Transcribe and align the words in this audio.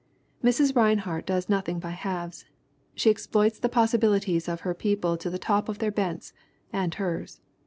Mrs. 0.43 0.75
Rinehart 0.75 1.27
does 1.27 1.47
nothing 1.47 1.77
by 1.77 1.91
halves, 1.91 2.45
she 2.95 3.11
exploits 3.11 3.59
the 3.59 3.69
possibilities 3.69 4.49
of 4.49 4.61
her 4.61 4.73
people 4.73 5.15
to 5.17 5.29
the 5.29 5.37
top 5.37 5.69
of 5.69 5.77
their 5.77 5.91
bents 5.91 6.33
and 6.73 6.91
hers. 6.95 7.39